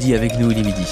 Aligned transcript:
Dit 0.00 0.12
avec 0.12 0.36
nous, 0.40 0.50
il 0.50 0.64
midi. 0.64 0.84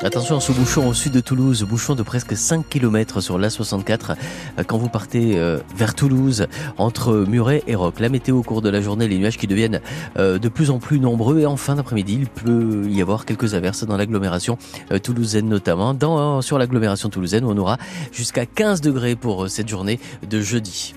Attention 0.00 0.38
ce 0.38 0.52
bouchon 0.52 0.86
au 0.86 0.94
sud 0.94 1.10
de 1.10 1.18
Toulouse, 1.18 1.64
bouchon 1.64 1.96
de 1.96 2.04
presque 2.04 2.36
5 2.36 2.68
km 2.68 3.20
sur 3.20 3.36
l'A64 3.36 4.12
euh, 4.60 4.62
quand 4.64 4.78
vous 4.78 4.88
partez 4.88 5.36
euh, 5.36 5.58
vers 5.74 5.96
Toulouse 5.96 6.46
entre 6.78 7.24
Muret 7.26 7.64
et 7.66 7.74
Roc. 7.74 7.98
La 7.98 8.10
météo 8.10 8.38
au 8.38 8.42
cours 8.44 8.62
de 8.62 8.68
la 8.68 8.80
journée, 8.80 9.08
les 9.08 9.18
nuages 9.18 9.38
qui 9.38 9.48
deviennent 9.48 9.80
euh, 10.16 10.38
de 10.38 10.48
plus 10.48 10.70
en 10.70 10.78
plus 10.78 11.00
nombreux 11.00 11.40
et 11.40 11.46
en 11.46 11.56
fin 11.56 11.74
d'après-midi, 11.74 12.16
il 12.20 12.28
peut 12.28 12.86
y 12.88 13.02
avoir 13.02 13.24
quelques 13.24 13.54
averses 13.54 13.82
dans 13.82 13.96
l'agglomération 13.96 14.56
toulousaine 15.02 15.48
notamment. 15.48 15.94
Dans, 15.94 16.42
sur 16.42 16.58
l'agglomération 16.58 17.08
toulousaine, 17.08 17.44
on 17.44 17.58
aura 17.58 17.76
jusqu'à 18.12 18.46
15 18.46 18.80
degrés 18.80 19.16
pour 19.16 19.50
cette 19.50 19.68
journée 19.68 19.98
de 20.30 20.40
jeudi. 20.40 20.94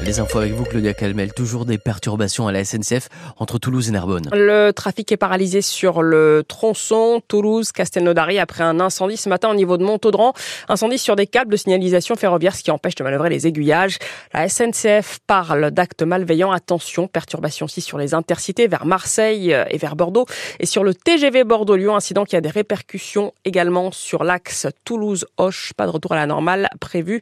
Les 0.00 0.20
infos 0.20 0.38
avec 0.38 0.52
vous, 0.52 0.64
Claudia 0.64 0.94
Calmel. 0.94 1.32
Toujours 1.32 1.64
des 1.64 1.76
perturbations 1.76 2.46
à 2.46 2.52
la 2.52 2.64
SNCF 2.64 3.08
entre 3.36 3.58
Toulouse 3.58 3.88
et 3.88 3.92
Narbonne. 3.92 4.30
Le 4.32 4.70
trafic 4.70 5.10
est 5.10 5.16
paralysé 5.16 5.60
sur 5.60 6.02
le 6.02 6.44
tronçon 6.46 7.20
Toulouse-Castelnaudary 7.26 8.38
après 8.38 8.62
un 8.62 8.78
incendie 8.80 9.16
ce 9.16 9.28
matin 9.28 9.50
au 9.50 9.54
niveau 9.54 9.76
de 9.76 9.84
Montaudran. 9.84 10.34
Incendie 10.68 10.98
sur 10.98 11.16
des 11.16 11.26
câbles 11.26 11.50
de 11.50 11.56
signalisation 11.56 12.14
ferroviaire, 12.14 12.54
ce 12.54 12.62
qui 12.62 12.70
empêche 12.70 12.94
de 12.94 13.02
manœuvrer 13.02 13.28
les 13.28 13.46
aiguillages. 13.46 13.98
La 14.32 14.48
SNCF 14.48 15.18
parle 15.26 15.72
d'actes 15.72 16.02
malveillants. 16.02 16.52
Attention, 16.52 17.08
perturbations 17.08 17.66
aussi 17.66 17.80
sur 17.80 17.98
les 17.98 18.14
intercités 18.14 18.68
vers 18.68 18.86
Marseille 18.86 19.54
et 19.68 19.78
vers 19.78 19.96
Bordeaux. 19.96 20.26
Et 20.60 20.66
sur 20.66 20.84
le 20.84 20.94
TGV 20.94 21.44
Bordeaux-Lyon, 21.44 21.96
incident 21.96 22.24
qui 22.24 22.36
a 22.36 22.40
des 22.40 22.50
répercussions 22.50 23.32
également 23.44 23.90
sur 23.90 24.22
l'axe 24.22 24.68
Toulouse-Hoche. 24.84 25.72
Pas 25.76 25.86
de 25.86 25.90
retour 25.90 26.12
à 26.12 26.16
la 26.16 26.26
normale 26.26 26.68
prévu 26.80 27.20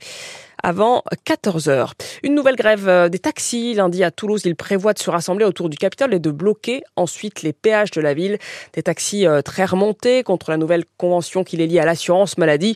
avant 0.62 1.02
14 1.24 1.68
heures. 1.68 1.94
Une 2.22 2.34
nouvelle 2.34 2.56
grève 2.56 2.88
euh, 2.88 3.08
des 3.08 3.18
taxis. 3.18 3.74
Lundi 3.74 4.02
à 4.04 4.10
Toulouse, 4.10 4.42
ils 4.44 4.56
prévoient 4.56 4.92
de 4.92 4.98
se 4.98 5.10
rassembler 5.10 5.44
autour 5.44 5.68
du 5.68 5.76
Capitole 5.76 6.14
et 6.14 6.18
de 6.18 6.30
bloquer 6.30 6.82
ensuite 6.96 7.42
les 7.42 7.52
péages 7.52 7.90
de 7.90 8.00
la 8.00 8.14
ville. 8.14 8.38
Des 8.72 8.82
taxis 8.82 9.26
euh, 9.26 9.42
très 9.42 9.64
remontés 9.64 10.22
contre 10.22 10.50
la 10.50 10.56
nouvelle 10.56 10.84
convention 10.96 11.44
qui 11.44 11.56
les 11.56 11.66
lie 11.66 11.78
à 11.78 11.84
l'assurance 11.84 12.38
maladie. 12.38 12.74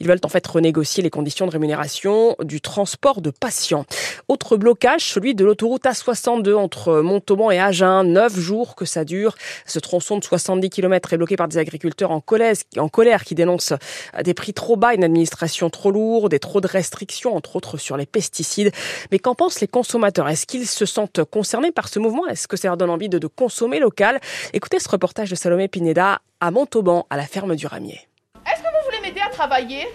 Ils 0.00 0.06
veulent 0.06 0.20
en 0.24 0.28
fait 0.28 0.46
renégocier 0.46 1.02
les 1.02 1.10
conditions 1.10 1.46
de 1.46 1.52
rémunération 1.52 2.36
du 2.42 2.60
transport 2.60 3.20
de 3.20 3.30
patients. 3.30 3.84
Autre 4.28 4.56
blocage, 4.56 5.04
celui 5.04 5.34
de 5.34 5.44
l'autoroute 5.44 5.84
A62 5.84 6.54
entre 6.54 7.00
Montauban 7.00 7.50
et 7.50 7.58
Agen. 7.58 8.04
Neuf 8.04 8.38
jours 8.38 8.74
que 8.74 8.84
ça 8.84 9.04
dure. 9.04 9.34
Ce 9.66 9.78
tronçon 9.78 10.18
de 10.18 10.24
70 10.24 10.70
km 10.70 11.12
est 11.12 11.16
bloqué 11.16 11.36
par 11.36 11.48
des 11.48 11.58
agriculteurs 11.58 12.10
en 12.10 12.20
colère, 12.20 12.54
en 12.76 12.88
colère 12.88 13.24
qui 13.24 13.34
dénoncent 13.34 13.74
des 14.22 14.34
prix 14.34 14.52
trop 14.52 14.76
bas, 14.76 14.94
une 14.94 15.04
administration 15.04 15.70
trop 15.70 15.90
lourde 15.90 16.34
et 16.34 16.38
trop 16.38 16.60
de 16.60 16.66
restrictions 16.66 17.21
entre 17.30 17.56
autres 17.56 17.76
sur 17.76 17.96
les 17.96 18.06
pesticides. 18.06 18.72
Mais 19.10 19.18
qu'en 19.18 19.34
pensent 19.34 19.60
les 19.60 19.68
consommateurs? 19.68 20.28
Est-ce 20.28 20.46
qu'ils 20.46 20.66
se 20.66 20.86
sentent 20.86 21.24
concernés 21.24 21.72
par 21.72 21.88
ce 21.88 21.98
mouvement? 21.98 22.26
Est-ce 22.26 22.48
que 22.48 22.56
ça 22.56 22.68
leur 22.68 22.76
donne 22.76 22.90
envie 22.90 23.08
de, 23.08 23.26
consommer 23.26 23.78
local? 23.78 24.20
Écoutez 24.52 24.78
ce 24.78 24.88
reportage 24.88 25.30
de 25.30 25.34
Salomé 25.34 25.68
Pineda 25.68 26.20
à 26.40 26.50
Montauban, 26.50 27.06
à 27.10 27.16
la 27.16 27.26
ferme 27.26 27.56
du 27.56 27.66
Ramier. 27.66 28.00
Est-ce 28.46 28.62
que 28.62 28.66
vous 28.66 28.84
voulez 28.84 29.00
m'aider 29.00 29.20
à 29.20 29.30
travailler? 29.30 29.86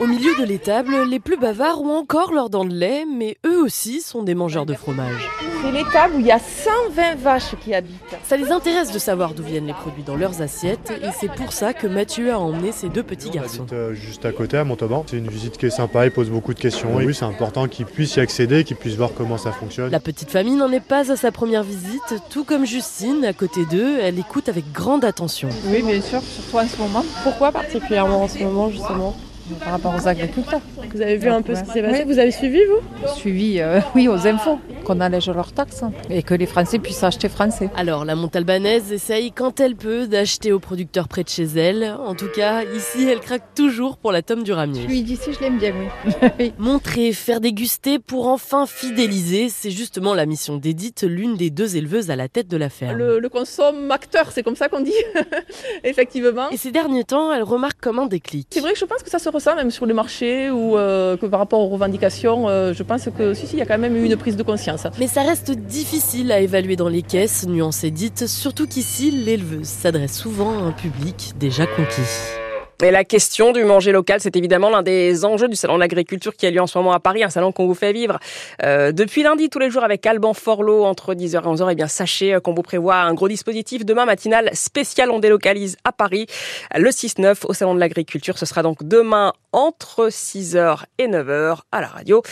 Au 0.00 0.06
milieu 0.06 0.34
de 0.38 0.44
l'étable, 0.44 1.02
les 1.02 1.20
plus 1.20 1.36
bavards 1.36 1.82
ont 1.82 1.98
encore 1.98 2.32
leurs 2.32 2.48
dents 2.48 2.64
de 2.64 2.72
lait, 2.72 3.04
mais 3.04 3.36
eux 3.46 3.62
aussi 3.62 4.00
sont 4.00 4.22
des 4.22 4.34
mangeurs 4.34 4.64
de 4.64 4.72
fromage. 4.72 5.28
C'est 5.62 5.72
l'étable 5.72 6.14
où 6.14 6.20
il 6.20 6.26
y 6.26 6.30
a 6.32 6.38
120 6.38 7.16
vaches 7.16 7.54
qui 7.62 7.74
habitent. 7.74 8.16
Ça 8.24 8.38
les 8.38 8.50
intéresse 8.50 8.92
de 8.92 8.98
savoir 8.98 9.34
d'où 9.34 9.42
viennent 9.42 9.66
les 9.66 9.74
produits 9.74 10.02
dans 10.02 10.16
leurs 10.16 10.40
assiettes, 10.40 10.90
et 11.02 11.08
c'est 11.20 11.30
pour 11.30 11.52
ça 11.52 11.74
que 11.74 11.86
Mathieu 11.86 12.32
a 12.32 12.38
emmené 12.38 12.72
ses 12.72 12.88
deux 12.88 13.02
petits 13.02 13.28
garçons. 13.28 13.58
On 13.58 13.62
habite, 13.64 13.72
euh, 13.74 13.92
juste 13.92 14.24
à 14.24 14.32
côté, 14.32 14.56
à 14.56 14.64
Montauban. 14.64 15.04
C'est 15.06 15.18
une 15.18 15.28
visite 15.28 15.58
qui 15.58 15.66
est 15.66 15.70
sympa, 15.70 16.06
il 16.06 16.12
pose 16.12 16.30
beaucoup 16.30 16.54
de 16.54 16.60
questions. 16.60 16.98
Et 16.98 17.04
oui, 17.04 17.14
c'est 17.14 17.26
important 17.26 17.68
qu'ils 17.68 17.84
puissent 17.84 18.16
y 18.16 18.20
accéder, 18.20 18.64
qu'ils 18.64 18.76
puissent 18.76 18.96
voir 18.96 19.10
comment 19.14 19.36
ça 19.36 19.52
fonctionne. 19.52 19.90
La 19.90 20.00
petite 20.00 20.30
famille 20.30 20.56
n'en 20.56 20.72
est 20.72 20.80
pas 20.80 21.12
à 21.12 21.16
sa 21.16 21.30
première 21.30 21.62
visite, 21.62 22.14
tout 22.30 22.44
comme 22.44 22.64
Justine, 22.64 23.26
à 23.26 23.34
côté 23.34 23.66
d'eux, 23.66 23.98
elle 24.00 24.18
écoute 24.18 24.48
avec 24.48 24.72
grande 24.72 25.04
attention. 25.04 25.50
Oui, 25.66 25.82
bien 25.82 26.00
sûr, 26.00 26.22
surtout 26.22 26.56
en 26.56 26.66
ce 26.66 26.78
moment. 26.78 27.04
Pourquoi 27.22 27.52
particulièrement 27.52 28.22
en 28.22 28.28
ce 28.28 28.38
moment, 28.38 28.70
justement? 28.70 29.09
Par 29.58 29.72
rapport 29.72 29.94
aux 29.94 30.08
agriculteurs. 30.08 30.60
Vous 30.94 31.00
avez 31.00 31.16
vu 31.16 31.28
un 31.28 31.42
peu 31.42 31.54
ce 31.54 31.62
qui 31.62 31.70
s'est 31.70 31.82
passé? 31.82 32.04
Vous 32.04 32.18
avez 32.18 32.30
suivi, 32.30 32.60
vous? 32.64 33.08
Suivi, 33.08 33.60
euh, 33.60 33.80
oui, 33.94 34.08
aux 34.08 34.26
infos, 34.26 34.58
qu'on 34.90 34.98
allège 34.98 35.30
leurs 35.30 35.52
taxes 35.52 35.84
et 36.08 36.24
que 36.24 36.34
les 36.34 36.46
Français 36.46 36.80
puissent 36.80 37.04
acheter 37.04 37.28
français. 37.28 37.70
Alors, 37.76 38.04
la 38.04 38.16
montalbanaise 38.16 38.90
essaye 38.90 39.30
quand 39.30 39.60
elle 39.60 39.76
peut 39.76 40.08
d'acheter 40.08 40.50
aux 40.50 40.58
producteurs 40.58 41.06
près 41.06 41.22
de 41.22 41.28
chez 41.28 41.44
elle. 41.44 41.94
En 42.04 42.16
tout 42.16 42.26
cas, 42.34 42.64
ici, 42.64 43.08
elle 43.08 43.20
craque 43.20 43.54
toujours 43.54 43.98
pour 43.98 44.10
la 44.10 44.22
tome 44.22 44.42
du 44.42 44.52
ramier. 44.52 44.82
Lui 44.88 45.02
d'ici, 45.02 45.32
je 45.32 45.38
l'aime 45.40 45.58
bien, 45.58 45.72
oui. 46.40 46.52
Montrer, 46.58 47.12
faire 47.12 47.40
déguster 47.40 48.00
pour 48.00 48.26
enfin 48.26 48.66
fidéliser, 48.66 49.48
c'est 49.48 49.70
justement 49.70 50.12
la 50.12 50.26
mission 50.26 50.56
d'Edith, 50.56 51.04
l'une 51.04 51.36
des 51.36 51.50
deux 51.50 51.76
éleveuses 51.76 52.10
à 52.10 52.16
la 52.16 52.28
tête 52.28 52.48
de 52.48 52.56
la 52.56 52.68
ferme. 52.68 52.98
Le, 52.98 53.20
le 53.20 53.28
consomme-acteur, 53.28 54.32
c'est 54.32 54.42
comme 54.42 54.56
ça 54.56 54.68
qu'on 54.68 54.80
dit, 54.80 54.92
effectivement. 55.84 56.50
Et 56.50 56.56
ces 56.56 56.72
derniers 56.72 57.04
temps, 57.04 57.32
elle 57.32 57.44
remarque 57.44 57.80
comme 57.80 58.00
un 58.00 58.06
déclic. 58.06 58.48
C'est 58.50 58.60
vrai 58.60 58.72
que 58.72 58.78
je 58.80 58.84
pense 58.86 59.04
que 59.04 59.10
ça 59.10 59.20
se 59.20 59.28
ressent 59.28 59.54
même 59.54 59.70
sur 59.70 59.86
les 59.86 59.94
marchés 59.94 60.50
ou 60.50 60.76
euh, 60.76 61.16
que 61.16 61.26
par 61.26 61.38
rapport 61.38 61.60
aux 61.60 61.68
revendications, 61.68 62.48
euh, 62.48 62.72
je 62.72 62.82
pense 62.82 63.08
que 63.16 63.34
si, 63.34 63.46
si, 63.46 63.54
il 63.54 63.58
y 63.60 63.62
a 63.62 63.66
quand 63.66 63.78
même 63.78 63.94
eu 63.94 64.04
une 64.04 64.16
prise 64.16 64.36
de 64.36 64.42
conscience. 64.42 64.79
Mais 64.98 65.06
ça 65.06 65.22
reste 65.22 65.50
difficile 65.50 66.32
à 66.32 66.40
évaluer 66.40 66.76
dans 66.76 66.88
les 66.88 67.02
caisses, 67.02 67.46
nuance 67.46 67.84
Edith, 67.84 68.26
surtout 68.26 68.66
qu'ici, 68.66 69.10
l'éleveuse 69.10 69.66
s'adresse 69.66 70.16
souvent 70.16 70.50
à 70.50 70.62
un 70.62 70.72
public 70.72 71.34
déjà 71.38 71.66
conquis. 71.66 72.39
Et 72.82 72.90
la 72.90 73.04
question 73.04 73.52
du 73.52 73.62
manger 73.64 73.92
local, 73.92 74.20
c'est 74.22 74.36
évidemment 74.36 74.70
l'un 74.70 74.82
des 74.82 75.26
enjeux 75.26 75.48
du 75.48 75.56
salon 75.56 75.74
de 75.74 75.80
l'agriculture 75.80 76.34
qui 76.34 76.46
a 76.46 76.50
lieu 76.50 76.62
en 76.62 76.66
ce 76.66 76.78
moment 76.78 76.92
à 76.92 77.00
Paris, 77.00 77.22
un 77.22 77.28
salon 77.28 77.52
qu'on 77.52 77.66
vous 77.66 77.74
fait 77.74 77.92
vivre 77.92 78.18
euh, 78.62 78.90
depuis 78.90 79.22
lundi 79.22 79.50
tous 79.50 79.58
les 79.58 79.70
jours 79.70 79.84
avec 79.84 80.06
Alban 80.06 80.32
Forlot 80.32 80.84
entre 80.84 81.12
10h 81.14 81.36
et 81.36 81.46
11h. 81.46 81.72
Et 81.72 81.74
bien 81.74 81.88
sachez 81.88 82.38
qu'on 82.42 82.54
vous 82.54 82.62
prévoit 82.62 82.96
un 82.96 83.12
gros 83.12 83.28
dispositif 83.28 83.84
demain 83.84 84.06
matinal 84.06 84.48
spécial 84.54 85.10
on 85.10 85.18
délocalise 85.18 85.76
à 85.84 85.92
Paris 85.92 86.26
le 86.74 86.88
6-9 86.88 87.44
au 87.44 87.52
salon 87.52 87.74
de 87.74 87.80
l'agriculture. 87.80 88.38
Ce 88.38 88.46
sera 88.46 88.62
donc 88.62 88.82
demain 88.82 89.34
entre 89.52 90.08
6h 90.08 90.84
et 90.98 91.08
9h 91.08 91.58
à 91.72 91.80
la 91.80 91.88
radio 91.88 92.22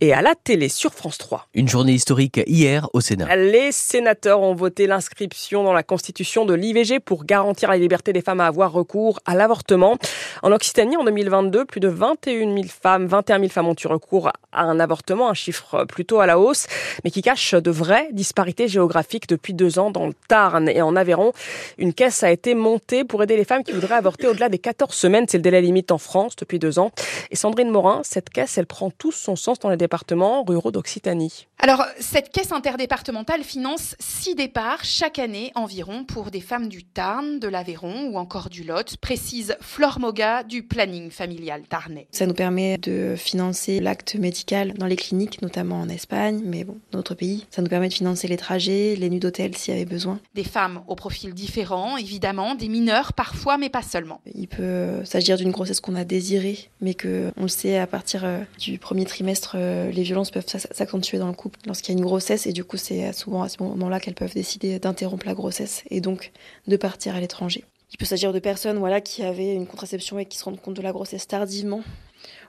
et 0.00 0.12
à 0.12 0.22
la 0.22 0.34
télé 0.34 0.68
sur 0.68 0.92
France 0.92 1.18
3. 1.18 1.48
Une 1.54 1.68
journée 1.68 1.92
historique 1.92 2.40
hier 2.46 2.88
au 2.92 3.00
Sénat. 3.00 3.34
Les 3.36 3.72
sénateurs 3.72 4.40
ont 4.40 4.54
voté 4.54 4.86
l'inscription 4.86 5.62
dans 5.62 5.72
la 5.72 5.82
Constitution 5.82 6.44
de 6.44 6.54
l'IVG 6.54 7.00
pour 7.00 7.24
garantir 7.24 7.70
la 7.70 7.76
liberté 7.76 8.12
des 8.12 8.22
femmes 8.22 8.40
à 8.40 8.46
avoir 8.46 8.72
recours 8.72 9.20
à 9.24 9.34
l'avortement. 9.34 9.93
En 10.42 10.52
Occitanie, 10.52 10.96
en 10.96 11.04
2022, 11.04 11.64
plus 11.64 11.80
de 11.80 11.88
21 11.88 12.54
000 12.54 12.64
femmes, 12.68 13.06
21 13.06 13.38
000 13.38 13.50
femmes 13.50 13.68
ont 13.68 13.76
eu 13.82 13.86
recours 13.86 14.28
à 14.52 14.62
un 14.62 14.80
avortement, 14.80 15.28
un 15.28 15.34
chiffre 15.34 15.84
plutôt 15.84 16.20
à 16.20 16.26
la 16.26 16.38
hausse, 16.38 16.66
mais 17.04 17.10
qui 17.10 17.22
cache 17.22 17.54
de 17.54 17.70
vraies 17.70 18.08
disparités 18.12 18.68
géographiques 18.68 19.28
depuis 19.28 19.54
deux 19.54 19.78
ans 19.78 19.90
dans 19.90 20.06
le 20.06 20.14
Tarn 20.28 20.68
et 20.68 20.82
en 20.82 20.96
Aveyron. 20.96 21.32
Une 21.78 21.94
caisse 21.94 22.22
a 22.22 22.30
été 22.30 22.54
montée 22.54 23.04
pour 23.04 23.22
aider 23.22 23.36
les 23.36 23.44
femmes 23.44 23.64
qui 23.64 23.72
voudraient 23.72 23.94
avorter 23.94 24.26
au-delà 24.26 24.48
des 24.48 24.58
14 24.58 24.94
semaines. 24.94 25.26
C'est 25.28 25.38
le 25.38 25.42
délai 25.42 25.60
limite 25.60 25.92
en 25.92 25.98
France 25.98 26.36
depuis 26.36 26.58
deux 26.58 26.78
ans. 26.78 26.90
Et 27.30 27.36
Sandrine 27.36 27.70
Morin, 27.70 28.02
cette 28.04 28.30
caisse, 28.30 28.58
elle 28.58 28.66
prend 28.66 28.90
tout 28.90 29.12
son 29.12 29.36
sens 29.36 29.58
dans 29.58 29.70
les 29.70 29.76
départements 29.76 30.44
ruraux 30.44 30.70
d'Occitanie. 30.70 31.46
Alors, 31.58 31.86
cette 31.98 32.30
caisse 32.30 32.52
interdépartementale 32.52 33.42
finance 33.42 33.96
six 33.98 34.34
départs 34.34 34.84
chaque 34.84 35.18
année 35.18 35.50
environ 35.54 36.04
pour 36.04 36.30
des 36.30 36.42
femmes 36.42 36.68
du 36.68 36.84
Tarn, 36.84 37.38
de 37.38 37.48
l'Aveyron 37.48 38.08
ou 38.08 38.18
encore 38.18 38.50
du 38.50 38.64
Lot, 38.64 38.98
précise 38.98 39.56
Flore 39.84 40.00
Moga 40.00 40.44
du 40.44 40.62
planning 40.62 41.10
familial 41.10 41.60
tarnais. 41.68 42.06
Ça 42.10 42.24
nous 42.24 42.32
permet 42.32 42.78
de 42.78 43.16
financer 43.18 43.80
l'acte 43.80 44.14
médical 44.14 44.72
dans 44.78 44.86
les 44.86 44.96
cliniques, 44.96 45.42
notamment 45.42 45.78
en 45.78 45.90
Espagne, 45.90 46.40
mais 46.42 46.64
bon, 46.64 46.78
dans 46.90 47.00
d'autres 47.00 47.14
pays. 47.14 47.44
Ça 47.50 47.60
nous 47.60 47.68
permet 47.68 47.90
de 47.90 47.92
financer 47.92 48.26
les 48.26 48.38
trajets, 48.38 48.96
les 48.98 49.10
nuits 49.10 49.20
d'hôtel 49.20 49.54
s'il 49.54 49.74
y 49.74 49.76
avait 49.76 49.84
besoin. 49.84 50.20
Des 50.34 50.42
femmes 50.42 50.82
au 50.88 50.94
profil 50.94 51.34
différent, 51.34 51.98
évidemment, 51.98 52.54
des 52.54 52.68
mineurs 52.68 53.12
parfois, 53.12 53.58
mais 53.58 53.68
pas 53.68 53.82
seulement. 53.82 54.22
Il 54.34 54.48
peut 54.48 55.04
s'agir 55.04 55.36
d'une 55.36 55.50
grossesse 55.50 55.80
qu'on 55.80 55.96
a 55.96 56.04
désirée, 56.04 56.70
mais 56.80 56.94
que 56.94 57.30
on 57.36 57.42
le 57.42 57.48
sait 57.48 57.76
à 57.76 57.86
partir 57.86 58.24
euh, 58.24 58.38
du 58.58 58.78
premier 58.78 59.04
trimestre, 59.04 59.56
euh, 59.56 59.90
les 59.90 60.02
violences 60.02 60.30
peuvent 60.30 60.48
s'accentuer 60.48 61.18
dans 61.18 61.28
le 61.28 61.34
couple 61.34 61.58
lorsqu'il 61.66 61.92
y 61.92 61.98
a 61.98 61.98
une 61.98 62.06
grossesse 62.06 62.46
et 62.46 62.54
du 62.54 62.64
coup 62.64 62.78
c'est 62.78 63.12
souvent 63.12 63.42
à 63.42 63.50
ce 63.50 63.62
moment-là 63.62 64.00
qu'elles 64.00 64.14
peuvent 64.14 64.32
décider 64.32 64.78
d'interrompre 64.78 65.26
la 65.26 65.34
grossesse 65.34 65.84
et 65.90 66.00
donc 66.00 66.32
de 66.68 66.78
partir 66.78 67.14
à 67.14 67.20
l'étranger. 67.20 67.64
Il 67.94 67.96
peut 67.96 68.06
s'agir 68.06 68.32
de 68.32 68.40
personnes 68.40 68.78
voilà, 68.78 69.00
qui 69.00 69.22
avaient 69.22 69.54
une 69.54 69.68
contraception 69.68 70.18
et 70.18 70.26
qui 70.26 70.36
se 70.36 70.44
rendent 70.44 70.60
compte 70.60 70.74
de 70.74 70.82
la 70.82 70.90
grossesse 70.90 71.28
tardivement. 71.28 71.84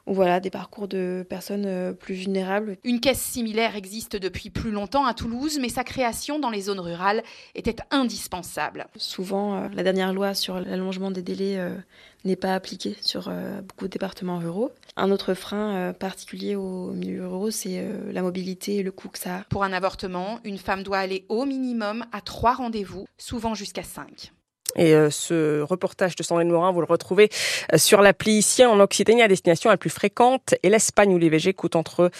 Ou 0.07 0.15
voilà, 0.15 0.39
des 0.39 0.49
parcours 0.49 0.87
de 0.87 1.23
personnes 1.29 1.65
euh, 1.67 1.93
plus 1.93 2.15
vulnérables. 2.15 2.77
Une 2.83 2.99
caisse 2.99 3.21
similaire 3.21 3.75
existe 3.75 4.15
depuis 4.15 4.49
plus 4.49 4.71
longtemps 4.71 5.05
à 5.05 5.13
Toulouse, 5.13 5.59
mais 5.61 5.69
sa 5.69 5.83
création 5.83 6.39
dans 6.39 6.49
les 6.49 6.61
zones 6.61 6.79
rurales 6.79 7.21
était 7.53 7.75
indispensable. 7.91 8.87
Souvent, 8.97 9.55
euh, 9.55 9.67
la 9.71 9.83
dernière 9.83 10.13
loi 10.13 10.33
sur 10.33 10.59
l'allongement 10.59 11.11
des 11.11 11.21
délais 11.21 11.57
euh, 11.59 11.75
n'est 12.23 12.35
pas 12.35 12.55
appliquée 12.55 12.95
sur 13.01 13.31
beaucoup 13.67 13.85
de 13.85 13.91
départements 13.91 14.39
ruraux. 14.39 14.71
Un 14.95 15.11
autre 15.11 15.35
frein 15.35 15.93
particulier 15.93 16.55
au 16.55 16.91
milieu 16.91 17.27
ruraux, 17.27 17.51
c'est 17.51 17.87
la 18.11 18.23
mobilité 18.23 18.77
et 18.77 18.83
le 18.83 18.91
coût 18.91 19.09
que 19.09 19.19
ça 19.19 19.35
a. 19.35 19.43
Pour 19.43 19.63
un 19.63 19.73
avortement, 19.73 20.39
une 20.43 20.57
femme 20.57 20.81
doit 20.81 20.97
aller 20.97 21.25
au 21.29 21.45
minimum 21.45 22.03
à 22.11 22.21
trois 22.21 22.55
rendez-vous, 22.55 23.05
souvent 23.19 23.53
jusqu'à 23.53 23.83
cinq. 23.83 24.31
Et 24.75 24.93
euh, 24.93 25.09
ce 25.09 25.61
reportage 25.61 26.15
de 26.15 26.23
Sandrine 26.23 26.49
Morin, 26.49 26.71
vous 26.71 26.81
le 26.81 26.87
retrouvez 26.87 27.29
euh, 27.73 27.77
sur 27.77 28.01
l'appli 28.01 28.33
ici 28.33 28.65
en 28.65 28.79
Occitanie, 28.79 29.21
à 29.21 29.27
destination 29.27 29.69
la 29.69 29.77
plus 29.77 29.89
fréquente 29.89 30.55
et 30.63 30.69
l'Espagne 30.69 31.13
où 31.13 31.17
l'IVG 31.17 31.53
coûte 31.53 31.75
entre 31.75 32.11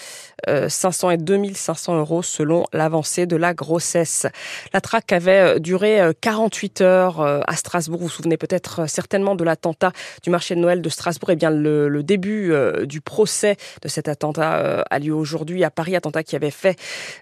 500 0.46 1.08
euh, 1.08 1.10
et 1.12 1.16
2500 1.16 1.98
euros 1.98 2.22
selon 2.22 2.64
l'avancée 2.72 3.26
de 3.26 3.36
la 3.36 3.52
grossesse. 3.52 4.26
La 4.72 4.80
traque 4.80 5.12
avait 5.12 5.60
duré 5.60 6.00
48 6.20 6.80
heures 6.80 7.20
à 7.20 7.56
Strasbourg. 7.56 7.98
Vous 7.98 8.06
vous 8.06 8.10
souvenez 8.12 8.36
peut-être 8.36 8.88
certainement 8.88 9.34
de 9.34 9.44
l'attentat 9.44 9.92
du 10.22 10.30
marché 10.30 10.54
de 10.54 10.60
Noël 10.60 10.82
de 10.82 10.88
Strasbourg. 10.88 11.30
Eh 11.30 11.36
bien 11.36 11.50
le, 11.50 11.88
le 11.88 12.02
début 12.02 12.52
du 12.84 13.00
procès 13.00 13.56
de 13.82 13.88
cet 13.88 14.08
attentat 14.08 14.84
a 14.88 14.98
lieu 14.98 15.14
aujourd'hui 15.14 15.64
à 15.64 15.70
Paris, 15.70 15.96
attentat 15.96 16.22
qui 16.22 16.36
avait 16.36 16.50
fait 16.50 16.78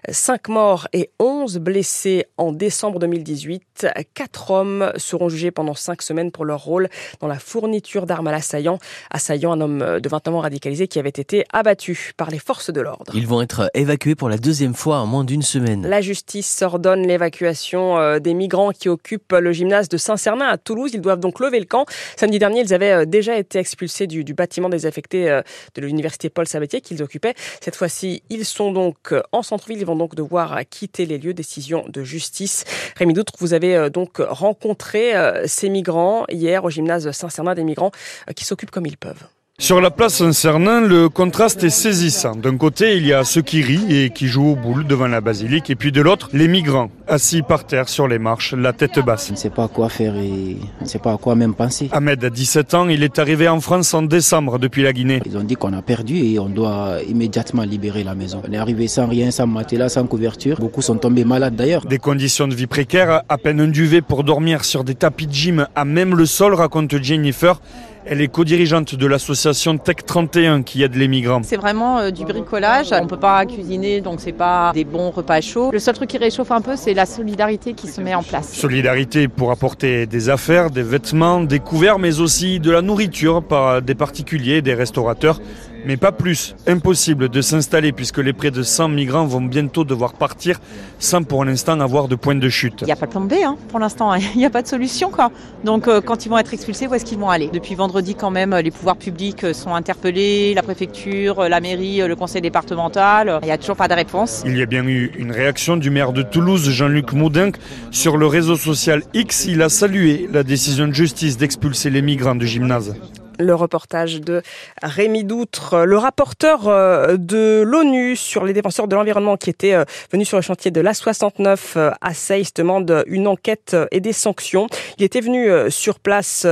5 0.09 0.49
morts 0.49 0.87
et 0.93 1.09
11 1.19 1.57
blessés 1.59 2.25
en 2.37 2.51
décembre 2.51 2.99
2018. 2.99 3.87
Quatre 4.13 4.51
hommes 4.51 4.91
seront 4.97 5.24
jugés 5.29 5.51
pendant 5.51 5.73
cinq 5.73 6.01
semaines 6.01 6.31
pour 6.31 6.45
leur 6.45 6.63
rôle 6.63 6.89
dans 7.19 7.27
la 7.27 7.39
fourniture 7.39 8.05
d'armes 8.05 8.27
à 8.27 8.31
l'assaillant. 8.31 8.77
Assaillant, 9.11 9.53
un 9.53 9.61
homme 9.61 9.99
de 9.99 10.09
20 10.09 10.27
ans 10.27 10.39
radicalisé 10.39 10.87
qui 10.87 10.99
avait 10.99 11.09
été 11.09 11.45
abattu 11.51 12.11
par 12.17 12.29
les 12.29 12.39
forces 12.39 12.71
de 12.71 12.81
l'ordre. 12.81 13.11
Ils 13.15 13.27
vont 13.27 13.41
être 13.41 13.69
évacués 13.73 14.15
pour 14.15 14.29
la 14.29 14.37
deuxième 14.37 14.73
fois 14.73 14.99
en 14.99 15.05
moins 15.05 15.23
d'une 15.23 15.41
semaine. 15.41 15.87
La 15.87 16.01
justice 16.01 16.61
ordonne 16.61 17.07
l'évacuation 17.07 17.97
euh, 17.97 18.19
des 18.19 18.33
migrants 18.33 18.71
qui 18.71 18.89
occupent 18.89 19.33
le 19.33 19.51
gymnase 19.51 19.89
de 19.89 19.97
Saint-Cernin 19.97 20.45
à 20.45 20.57
Toulouse. 20.57 20.91
Ils 20.93 21.01
doivent 21.01 21.19
donc 21.19 21.39
lever 21.39 21.59
le 21.59 21.65
camp. 21.65 21.85
Samedi 22.15 22.39
dernier, 22.39 22.61
ils 22.61 22.73
avaient 22.73 22.91
euh, 22.91 23.05
déjà 23.05 23.37
été 23.37 23.59
expulsés 23.59 24.07
du, 24.07 24.23
bâtiment 24.33 24.69
désaffecté 24.69 25.29
euh, 25.29 25.41
de 25.75 25.81
l'université 25.81 26.29
Paul 26.29 26.47
Sabatier 26.47 26.81
qu'ils 26.81 27.01
occupaient. 27.01 27.33
Cette 27.61 27.75
fois-ci, 27.75 28.23
ils 28.29 28.45
sont 28.45 28.71
donc 28.71 29.13
en 29.31 29.41
centre-ville. 29.41 29.79
Ils 29.79 29.85
vont 29.85 29.95
donc 29.95 30.15
devoir 30.15 30.59
quitter 30.69 31.05
les 31.05 31.17
lieux. 31.17 31.33
Décision 31.33 31.85
de 31.89 32.03
justice. 32.03 32.63
Rémi 32.97 33.13
Doutre, 33.13 33.33
vous 33.39 33.53
avez 33.53 33.89
donc 33.89 34.17
rencontré 34.19 35.14
euh, 35.14 35.14
ces 35.45 35.69
migrants 35.69 36.25
hier 36.29 36.63
au 36.63 36.69
gymnase 36.69 37.09
Saint-Cernin, 37.11 37.55
des 37.55 37.63
migrants 37.63 37.91
euh, 38.29 38.33
qui 38.33 38.45
s'occupent 38.45 38.71
comme 38.71 38.85
ils 38.85 38.97
peuvent. 38.97 39.27
Sur 39.57 39.79
la 39.79 39.89
place 39.89 40.15
Saint-Cernin, 40.15 40.81
le 40.81 41.07
contraste 41.07 41.63
est 41.63 41.69
saisissant. 41.69 42.35
D'un 42.35 42.57
côté, 42.57 42.97
il 42.97 43.07
y 43.07 43.13
a 43.13 43.23
ceux 43.23 43.41
qui 43.41 43.61
rient 43.61 44.03
et 44.03 44.09
qui 44.09 44.27
jouent 44.27 44.49
au 44.49 44.55
boule 44.57 44.85
devant 44.85 45.07
la 45.07 45.21
basilique, 45.21 45.69
et 45.69 45.75
puis 45.75 45.93
de 45.93 46.01
l'autre, 46.01 46.29
les 46.33 46.49
migrants, 46.49 46.91
assis 47.07 47.41
par 47.41 47.65
terre 47.65 47.87
sur 47.87 48.09
les 48.09 48.19
marches, 48.19 48.53
la 48.53 48.73
tête 48.73 48.99
basse. 48.99 49.29
On 49.29 49.33
ne 49.33 49.37
sait 49.37 49.49
pas 49.49 49.69
quoi 49.69 49.87
faire 49.87 50.17
et 50.17 50.57
on 50.81 50.83
ne 50.83 50.89
sait 50.89 50.99
pas 50.99 51.13
à 51.13 51.17
quoi 51.17 51.35
même 51.35 51.53
penser. 51.53 51.87
Ahmed 51.93 52.21
a 52.25 52.29
17 52.29 52.73
ans, 52.73 52.89
il 52.89 53.01
est 53.01 53.17
arrivé 53.17 53.47
en 53.47 53.61
France 53.61 53.93
en 53.93 54.01
décembre 54.01 54.59
depuis 54.59 54.83
la 54.83 54.91
Guinée. 54.91 55.21
Ils 55.25 55.37
ont 55.37 55.43
dit 55.43 55.55
qu'on 55.55 55.71
a 55.71 55.81
perdu 55.81 56.17
et 56.17 56.37
on 56.37 56.49
doit 56.49 56.97
immédiatement 57.07 57.63
libérer 57.63 58.03
la 58.03 58.13
maison. 58.13 58.41
On 58.45 58.51
est 58.51 58.57
arrivé 58.57 58.89
sans 58.89 59.07
rien, 59.07 59.31
sans 59.31 59.47
matelas, 59.47 59.87
sans 59.87 60.05
couverture. 60.05 60.59
Beaucoup 60.59 60.81
sont 60.81 60.97
tombés 60.97 61.23
malades 61.23 61.55
d'ailleurs. 61.55 61.85
Des 61.85 61.97
conditions 61.97 62.49
de 62.49 62.55
vie 62.55 62.67
précaires, 62.67 63.21
à 63.29 63.37
peine 63.37 63.61
un 63.61 63.69
duvet 63.69 64.01
pour 64.01 64.25
dormir 64.25 64.65
sur 64.65 64.83
des 64.83 64.95
tapis 64.95 65.27
de 65.27 65.33
gym 65.33 65.67
à 65.75 65.85
même 65.85 66.13
le 66.13 66.25
sol, 66.25 66.53
raconte 66.55 67.01
Jennifer. 67.01 67.61
Elle 68.07 68.21
est 68.21 68.27
co-dirigeante 68.27 68.93
de 68.93 69.07
l'association 69.07 69.79
Tech 69.79 69.95
31 70.05 70.61
qui 70.61 70.83
aide 70.83 70.93
les 70.93 71.07
migrants. 71.07 71.41
C'est 71.43 71.57
vraiment 71.57 71.97
euh, 71.97 72.11
du 72.11 72.23
bricolage. 72.23 72.89
On 72.91 73.07
peut 73.07 73.17
pas 73.17 73.43
cuisiner, 73.47 73.99
donc 73.99 74.19
c'est 74.19 74.31
pas 74.31 74.71
des 74.75 74.83
bons 74.83 75.09
repas 75.09 75.41
chauds. 75.41 75.71
Le 75.71 75.79
seul 75.79 75.95
truc 75.95 76.11
qui 76.11 76.19
réchauffe 76.19 76.51
un 76.51 76.61
peu, 76.61 76.75
c'est 76.75 76.93
la 76.93 77.07
solidarité 77.07 77.73
qui 77.73 77.87
se 77.87 78.01
met 78.01 78.13
en 78.13 78.21
place. 78.21 78.53
Solidarité 78.53 79.27
pour 79.27 79.49
apporter 79.49 80.05
des 80.05 80.29
affaires, 80.29 80.69
des 80.69 80.83
vêtements, 80.83 81.41
des 81.41 81.57
couverts, 81.57 81.97
mais 81.97 82.19
aussi 82.19 82.59
de 82.59 82.69
la 82.69 82.83
nourriture 82.83 83.41
par 83.41 83.81
des 83.81 83.95
particuliers, 83.95 84.61
des 84.61 84.75
restaurateurs 84.75 85.39
mais 85.85 85.97
pas 85.97 86.11
plus. 86.11 86.55
Impossible 86.67 87.29
de 87.29 87.41
s'installer 87.41 87.91
puisque 87.91 88.17
les 88.17 88.33
près 88.33 88.51
de 88.51 88.63
100 88.63 88.89
migrants 88.89 89.25
vont 89.25 89.41
bientôt 89.41 89.83
devoir 89.83 90.13
partir 90.13 90.59
sans 90.99 91.23
pour 91.23 91.45
l'instant 91.45 91.79
avoir 91.79 92.07
de 92.07 92.15
point 92.15 92.35
de 92.35 92.49
chute. 92.49 92.81
Il 92.81 92.85
n'y 92.85 92.91
a 92.91 92.95
pas 92.95 93.05
de 93.05 93.11
plan 93.11 93.21
B 93.21 93.33
hein, 93.43 93.57
pour 93.69 93.79
l'instant, 93.79 94.11
hein. 94.11 94.19
il 94.35 94.39
n'y 94.39 94.45
a 94.45 94.49
pas 94.49 94.61
de 94.61 94.67
solution. 94.67 95.09
Quoi. 95.09 95.31
Donc 95.63 95.87
euh, 95.87 96.01
quand 96.01 96.25
ils 96.25 96.29
vont 96.29 96.37
être 96.37 96.53
expulsés, 96.53 96.87
où 96.87 96.93
est-ce 96.93 97.05
qu'ils 97.05 97.19
vont 97.19 97.29
aller? 97.29 97.49
Depuis 97.51 97.75
vendredi 97.75 98.15
quand 98.15 98.31
même, 98.31 98.55
les 98.55 98.71
pouvoirs 98.71 98.97
publics 98.97 99.53
sont 99.53 99.73
interpellés, 99.75 100.53
la 100.53 100.63
préfecture, 100.63 101.47
la 101.47 101.59
mairie, 101.59 101.99
le 102.07 102.15
conseil 102.15 102.41
départemental, 102.41 103.39
il 103.43 103.45
n'y 103.45 103.51
a 103.51 103.57
toujours 103.57 103.75
pas 103.75 103.87
de 103.87 103.93
réponse. 103.93 104.43
Il 104.45 104.57
y 104.57 104.61
a 104.61 104.65
bien 104.65 104.85
eu 104.85 105.11
une 105.17 105.31
réaction 105.31 105.77
du 105.77 105.89
maire 105.89 106.13
de 106.13 106.21
Toulouse, 106.21 106.69
Jean-Luc 106.69 107.13
Moudinque, 107.13 107.57
sur 107.91 108.17
le 108.17 108.27
réseau 108.27 108.55
social 108.55 109.03
X. 109.13 109.45
Il 109.45 109.61
a 109.61 109.69
salué 109.69 110.29
la 110.31 110.43
décision 110.43 110.87
de 110.87 110.93
justice 110.93 111.37
d'expulser 111.37 111.89
les 111.89 112.01
migrants 112.01 112.35
du 112.35 112.47
gymnase 112.47 112.95
le 113.39 113.55
reportage 113.55 114.21
de 114.21 114.41
Rémi 114.81 115.23
Doutre, 115.23 115.85
le 115.85 115.97
rapporteur 115.97 116.67
euh, 116.67 117.17
de 117.17 117.63
l'ONU 117.65 118.15
sur 118.15 118.45
les 118.45 118.53
défenseurs 118.53 118.87
de 118.87 118.95
l'environnement 118.95 119.37
qui 119.37 119.49
était 119.49 119.73
euh, 119.73 119.85
venu 120.11 120.25
sur 120.25 120.37
le 120.37 120.41
chantier 120.41 120.71
de 120.71 120.81
l'A69 120.81 121.59
euh, 121.77 121.91
à 122.01 122.13
Seyss 122.13 122.53
demande 122.53 123.03
une 123.07 123.27
enquête 123.27 123.75
et 123.91 123.99
des 123.99 124.13
sanctions. 124.13 124.67
Il 124.97 125.03
était 125.03 125.21
venu 125.21 125.49
sur 125.69 125.99
place 125.99 126.45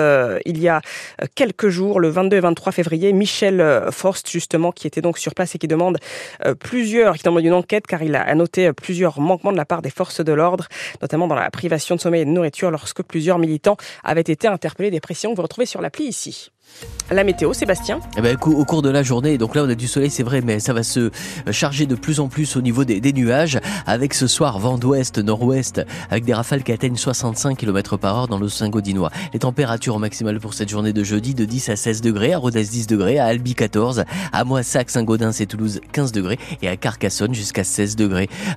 il 0.45 0.59
y 0.59 0.67
a 0.67 0.81
quelques 1.35 1.69
jours, 1.69 1.99
le 1.99 2.09
22 2.09 2.37
et 2.37 2.39
23 2.39 2.71
février, 2.71 3.13
Michel 3.13 3.87
Forst 3.91 4.29
justement 4.29 4.71
qui 4.71 4.87
était 4.87 5.01
donc 5.01 5.17
sur 5.17 5.33
place 5.33 5.55
et 5.55 5.57
qui 5.57 5.67
demande 5.67 5.97
plusieurs, 6.59 7.15
qui 7.15 7.23
demande 7.23 7.43
une 7.43 7.53
enquête 7.53 7.87
car 7.87 8.03
il 8.03 8.15
a 8.15 8.33
noté 8.35 8.73
plusieurs 8.73 9.19
manquements 9.19 9.51
de 9.51 9.57
la 9.57 9.65
part 9.65 9.81
des 9.81 9.89
forces 9.89 10.21
de 10.21 10.33
l'ordre, 10.33 10.67
notamment 11.01 11.27
dans 11.27 11.35
la 11.35 11.49
privation 11.51 11.95
de 11.95 12.01
sommeil 12.01 12.21
et 12.21 12.25
de 12.25 12.31
nourriture 12.31 12.71
lorsque 12.71 13.03
plusieurs 13.03 13.39
militants 13.39 13.77
avaient 14.03 14.21
été 14.21 14.47
interpellés 14.47 14.91
des 14.91 15.01
pressions 15.01 15.31
que 15.31 15.37
vous 15.37 15.43
retrouvez 15.43 15.65
sur 15.65 15.81
l'appli 15.81 16.05
ici. 16.05 16.51
La 17.11 17.23
météo, 17.23 17.53
Sébastien? 17.53 17.99
Eh 18.17 18.21
ben, 18.21 18.37
Au 18.41 18.65
cours 18.65 18.81
de 18.81 18.89
la 18.89 19.03
journée, 19.03 19.37
donc 19.37 19.55
là 19.55 19.63
on 19.63 19.69
a 19.69 19.75
du 19.75 19.87
soleil, 19.87 20.09
c'est 20.09 20.23
vrai, 20.23 20.41
mais 20.41 20.59
ça 20.59 20.73
va 20.73 20.83
se 20.83 21.11
charger 21.51 21.85
de 21.85 21.95
plus 21.95 22.19
en 22.19 22.27
plus 22.27 22.55
au 22.55 22.61
niveau 22.61 22.85
des, 22.85 23.01
des 23.01 23.13
nuages, 23.13 23.59
avec 23.85 24.13
ce 24.13 24.25
soir 24.25 24.57
vent 24.57 24.77
d'ouest, 24.77 25.19
nord-ouest, 25.19 25.85
avec 26.09 26.23
des 26.23 26.33
rafales 26.33 26.63
qui 26.63 26.71
atteignent 26.71 26.95
65 26.95 27.57
km 27.57 27.97
par 27.97 28.17
heure 28.17 28.27
dans 28.27 28.39
le 28.39 28.47
Saint-Gaudinois. 28.47 29.11
Les 29.33 29.39
températures 29.39 29.99
maximales 29.99 30.39
pour 30.39 30.53
cette 30.53 30.69
journée 30.69 30.93
de 30.93 31.03
jeudi 31.03 31.35
de 31.35 31.45
10 31.45 31.69
à 31.69 31.75
16 31.75 32.01
degrés, 32.01 32.33
à 32.33 32.37
Rodez 32.37 32.63
10 32.63 32.87
degrés, 32.87 33.19
à 33.19 33.25
Albi 33.25 33.53
14, 33.53 34.05
à 34.31 34.43
Moissac, 34.43 34.89
Saint-Gaudens 34.89 35.33
et 35.39 35.45
Toulouse 35.45 35.81
15 35.91 36.13
degrés, 36.13 36.39
et 36.61 36.67
à 36.67 36.77
Carcassonne 36.77 37.35
jusqu'à 37.35 37.63
16 37.63 37.95
degrés. 37.95 38.29